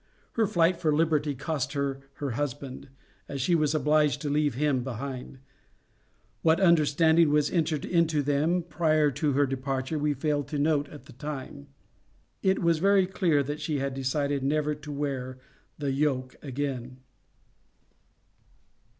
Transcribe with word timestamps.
Her 0.31 0.47
flight 0.47 0.77
for 0.77 0.91
liberty 0.91 1.35
cost 1.35 1.73
her 1.73 1.99
her 2.13 2.31
husband, 2.31 2.89
as 3.29 3.39
she 3.39 3.53
was 3.53 3.75
obliged 3.75 4.19
to 4.21 4.31
leave 4.31 4.55
him 4.55 4.83
behind. 4.83 5.37
What 6.41 6.59
understanding 6.59 7.29
was 7.29 7.51
entered 7.51 7.85
into 7.85 8.23
between 8.23 8.35
them 8.35 8.63
prior 8.63 9.11
to 9.11 9.33
her 9.33 9.45
departure 9.45 9.99
we 9.99 10.15
failed 10.15 10.47
to 10.47 10.57
note 10.57 10.89
at 10.89 11.05
the 11.05 11.13
time. 11.13 11.67
It 12.41 12.63
was 12.63 12.79
very 12.79 13.05
clear 13.05 13.43
that 13.43 13.61
she 13.61 13.77
had 13.77 13.93
decided 13.93 14.41
never 14.41 14.73
to 14.73 14.91
wear 14.91 15.37
the 15.77 15.91
yoke 15.91 16.35
again. 16.41 16.97